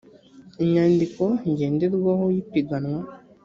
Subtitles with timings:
[0.63, 3.01] inyandiko ngenderwaho y ipiganwa